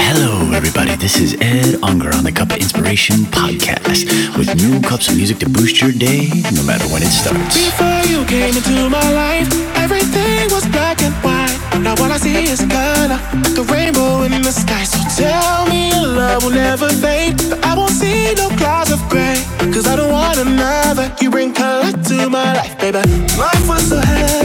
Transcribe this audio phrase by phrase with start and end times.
[0.00, 0.94] hello, everybody.
[0.96, 5.38] This is Ed Unger on the Cup of Inspiration podcast with new cups of music
[5.38, 7.54] to boost your day no matter when it starts.
[7.54, 11.56] Before you came into my life, everything was black and white.
[11.82, 14.84] Now all I see is color, like a rainbow in the sky.
[14.84, 17.36] So tell me your love will never fade.
[17.36, 19.36] But I won't see no clouds of gray.
[19.72, 21.12] Cause I don't want another.
[21.20, 22.98] You bring color to my life, baby.
[23.36, 24.39] Life was so.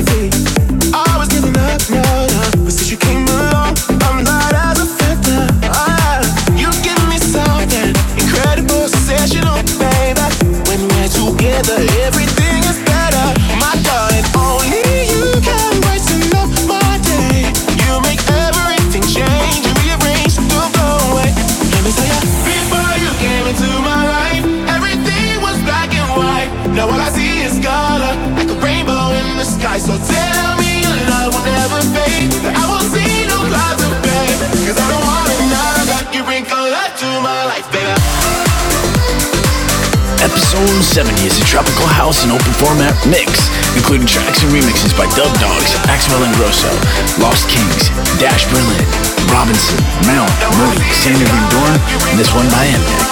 [40.56, 45.28] 70 is a tropical house and open format mix, including tracks and remixes by Dub
[45.44, 46.72] Dogs, Axwell and Ingrosso,
[47.20, 47.92] Lost Kings,
[48.24, 48.88] Dash Berlin,
[49.28, 49.76] Robinson,
[50.08, 51.76] Mount, Moody, Sander Van Doorn,
[52.08, 53.04] and this one by MNEK.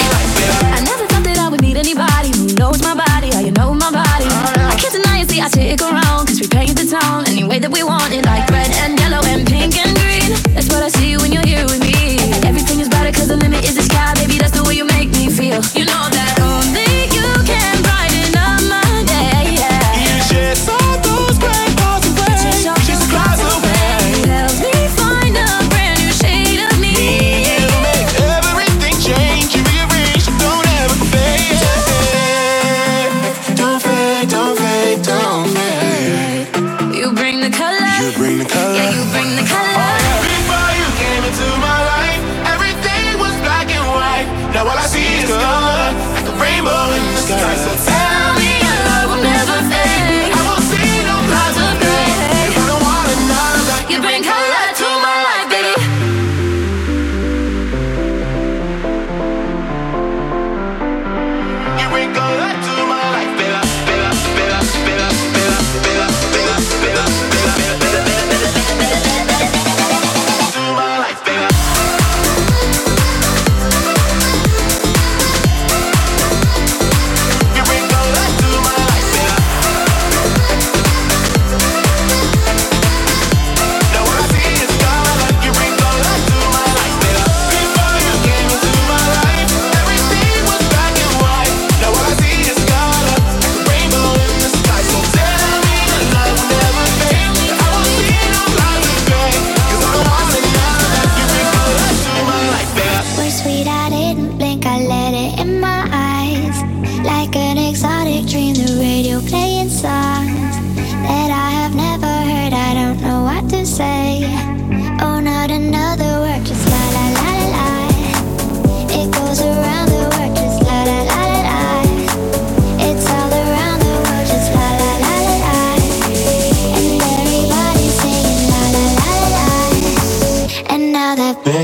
[4.72, 7.60] I can't deny it, see, I stick around, cause we paint the town any way
[7.60, 8.53] that we want it, like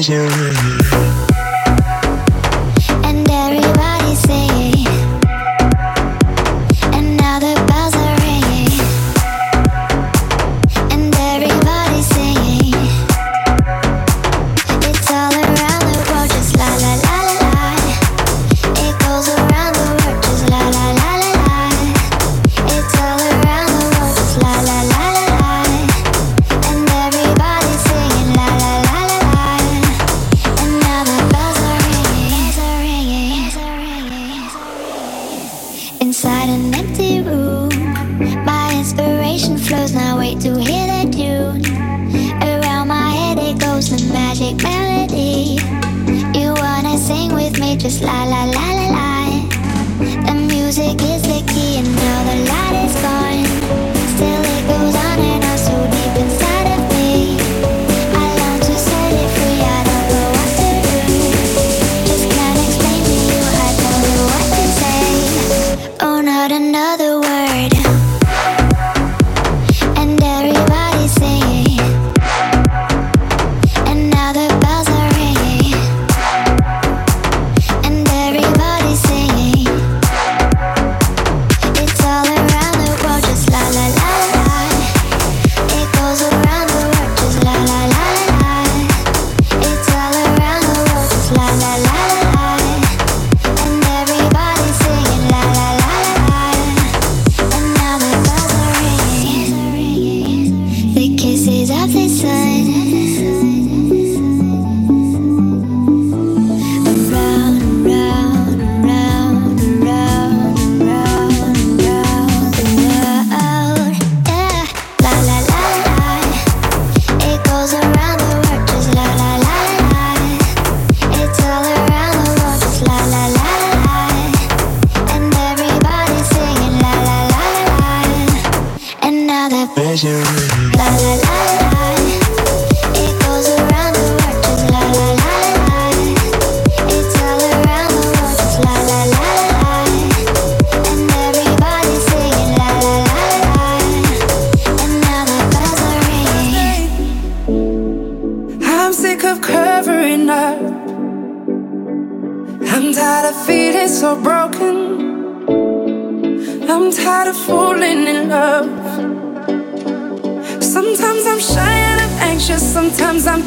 [0.08, 0.59] you.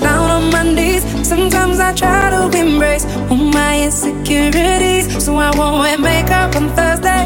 [0.02, 1.02] Down on my knees.
[1.26, 5.24] Sometimes I try to embrace all my insecurities.
[5.24, 7.24] So I won't wear makeup on Thursday.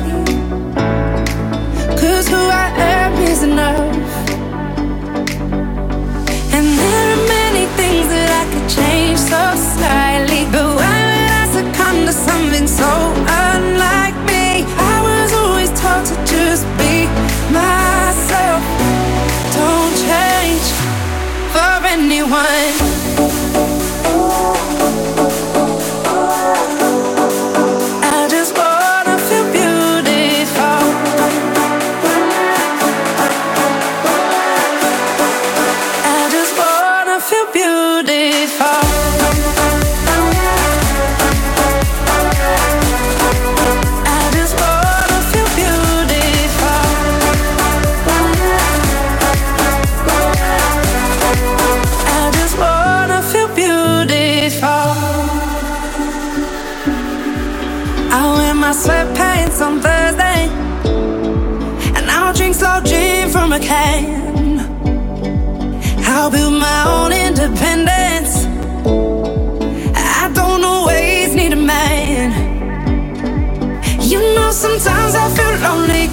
[2.01, 3.95] Cause who I am is enough.
[6.57, 9.43] And there are many things that I could change so
[9.75, 10.43] slightly.
[10.53, 12.91] But why would I succumb to something so
[13.29, 13.56] unlike
[21.99, 22.86] anyone.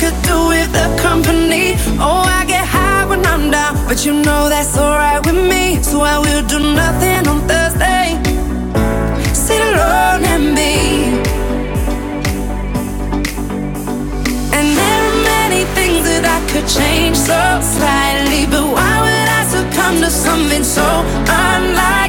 [0.04, 1.76] Could do with the company.
[2.08, 5.82] Oh, I get high when I'm down, but you know that's alright with me.
[5.82, 8.08] So I will do nothing on Thursday.
[9.46, 10.74] Sit alone and be.
[14.58, 17.42] And there are many things that I could change so
[17.76, 20.88] slightly, but why would I succumb to something so
[21.48, 22.03] unlike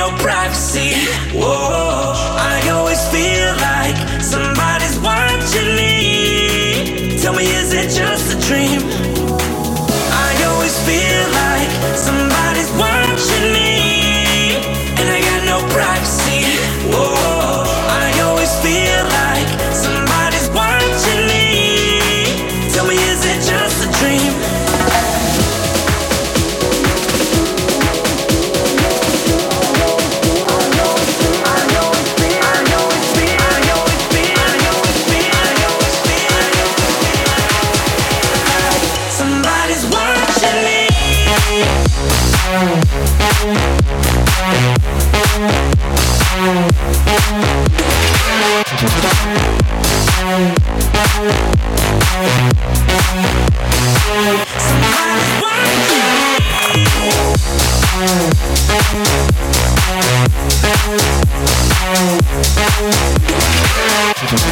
[0.00, 0.92] no privacy.
[1.36, 2.14] Whoa,
[2.52, 7.18] I always feel like somebody's watching me.
[7.20, 8.80] Tell me, is it just a dream?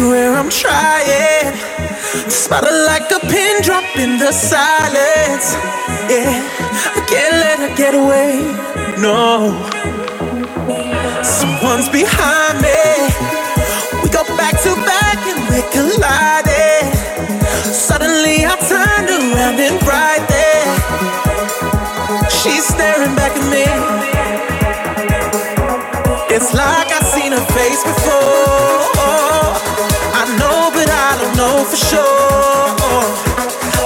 [0.00, 0.32] Everywhere.
[0.34, 1.52] I'm trying.
[2.30, 5.54] Spot her like a pin drop in the silence.
[6.08, 6.40] Yeah,
[6.96, 8.40] I can't let her get away.
[8.98, 9.52] No.
[11.22, 12.80] Someone's behind me.
[14.02, 16.88] We go back to back and we're colliding.
[17.70, 20.68] Suddenly I turned around and right there,
[22.30, 23.66] she's staring back at me.
[26.34, 28.79] It's like I've seen her face before.
[31.70, 32.74] For sure.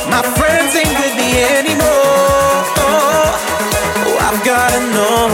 [0.09, 2.65] My friends ain't with me anymore.
[2.81, 5.29] Oh, I've gotta know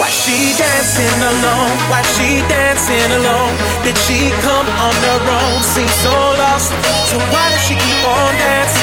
[0.00, 1.76] why she dancing alone?
[1.92, 3.54] Why she dancing alone?
[3.84, 5.62] Did she come on her own?
[5.62, 6.72] Seems so lost.
[7.10, 8.64] So why does she keep on dancing?
[8.64, 8.73] Dancing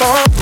[0.00, 0.33] why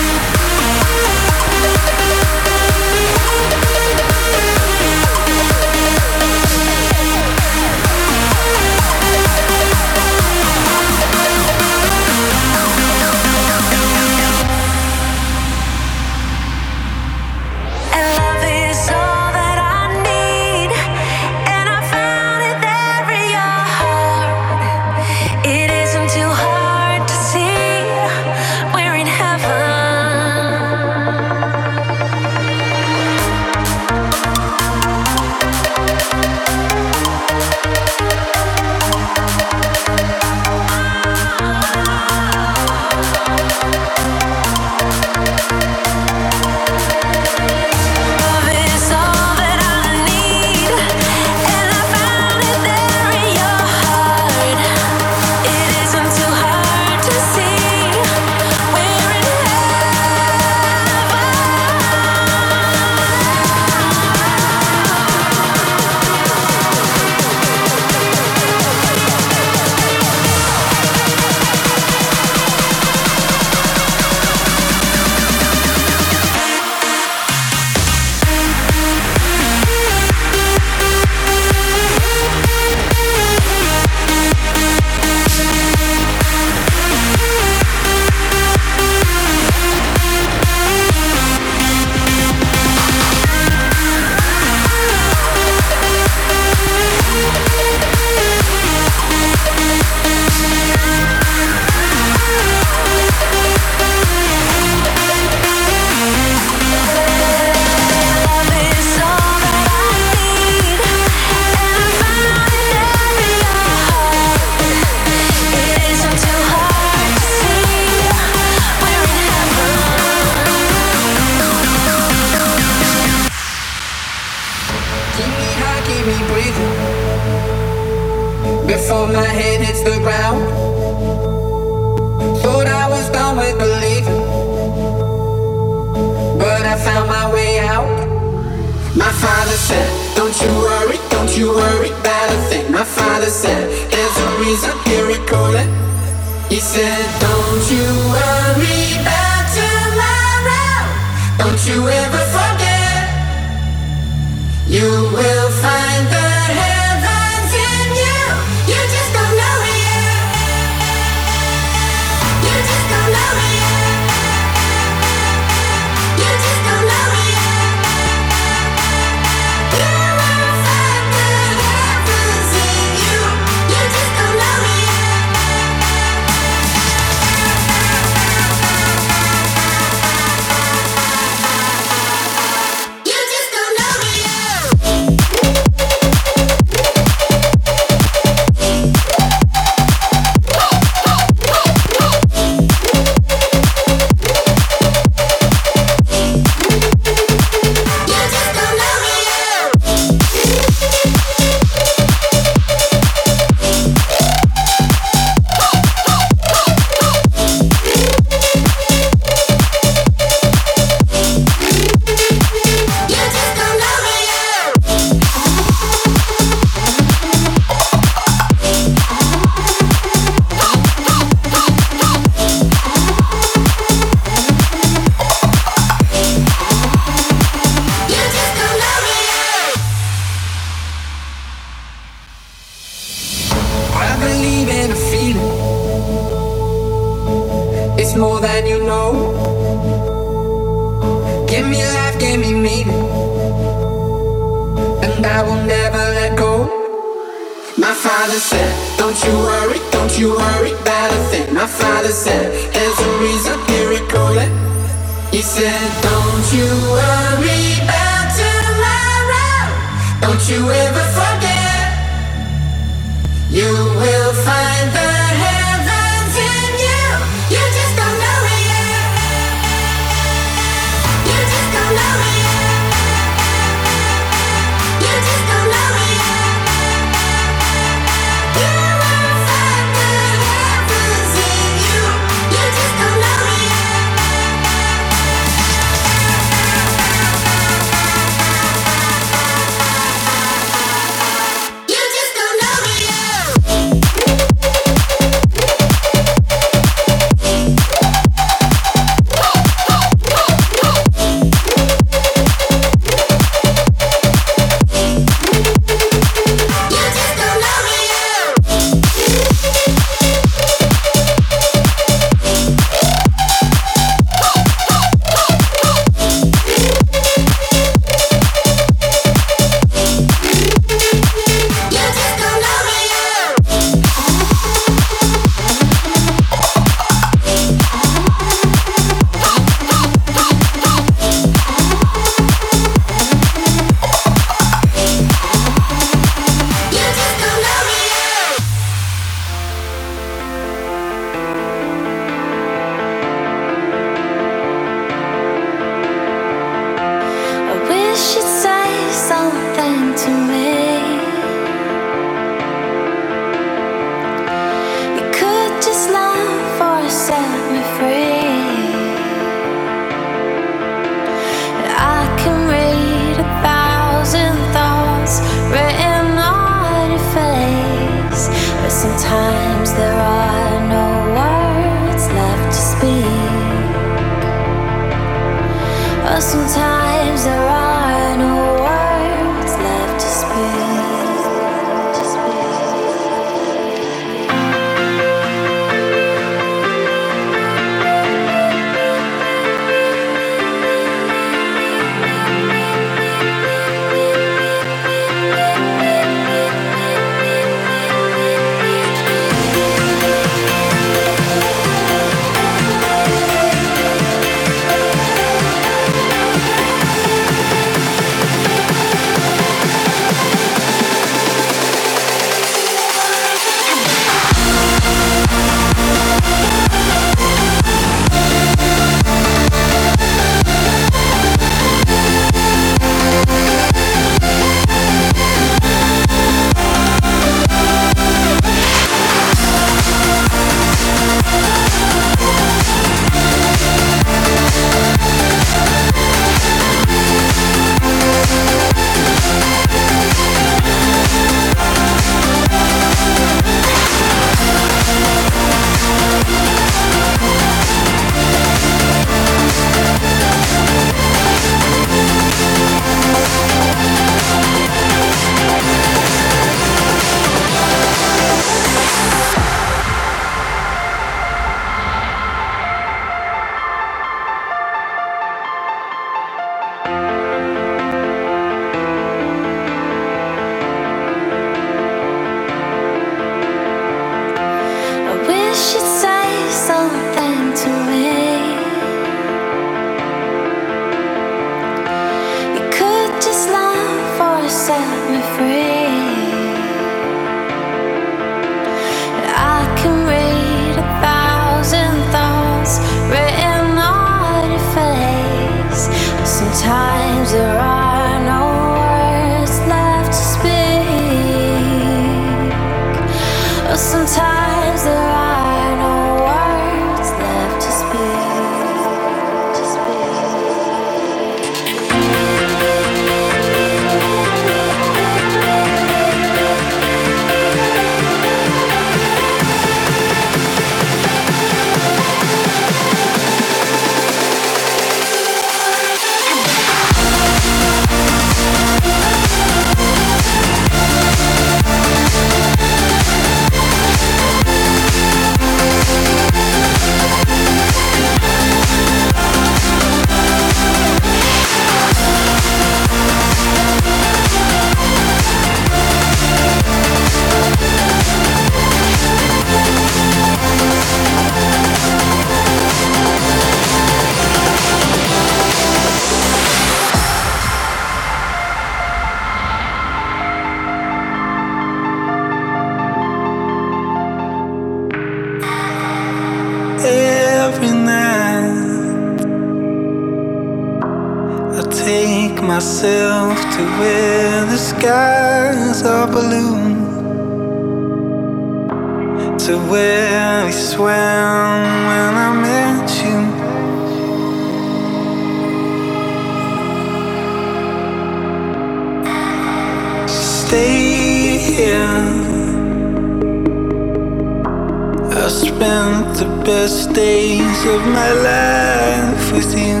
[597.88, 600.00] of my life with you.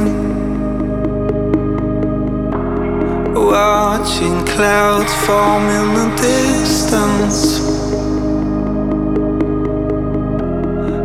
[3.34, 7.60] Watching clouds form in the distance.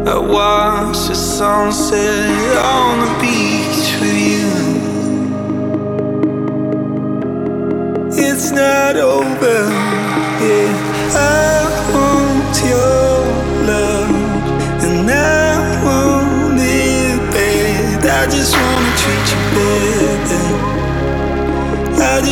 [0.08, 4.50] I watch the sunset on the beach with you.
[8.28, 9.70] It's not over,
[10.42, 10.72] yeah.
[11.16, 11.51] I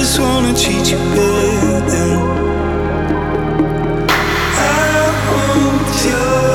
[0.10, 2.10] just wanna treat you better.
[4.58, 6.50] I want your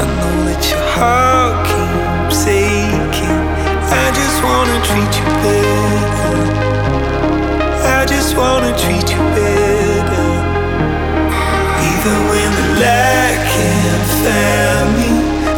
[0.00, 3.42] I know that your heart keeps aching.
[3.90, 6.38] I just wanna treat you better.
[7.82, 10.28] I just wanna treat you better.
[11.90, 15.10] Even when the light can't find me,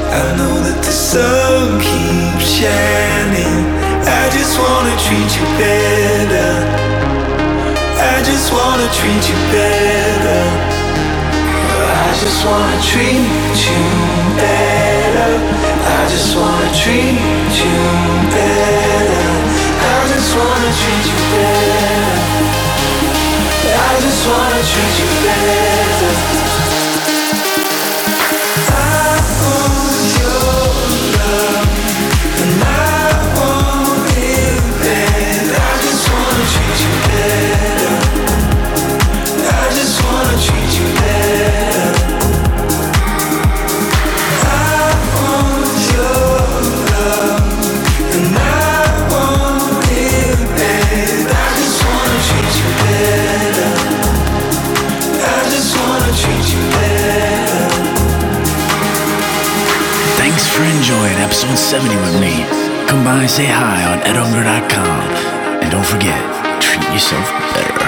[0.09, 3.61] I know that the sun keeps shining.
[4.09, 6.53] I just wanna treat you better.
[8.12, 9.89] I just wanna treat you better.
[12.30, 13.82] I just wanna treat you
[14.38, 15.32] better.
[15.82, 17.18] I just wanna treat
[17.58, 17.76] you
[18.30, 19.26] better.
[19.82, 22.30] I just wanna treat you better.
[23.66, 25.69] I just wanna treat you better.
[61.61, 62.44] 70 with me.
[62.88, 65.00] Come by and say hi on edunger.com.
[65.62, 66.18] And don't forget,
[66.61, 67.79] treat yourself better.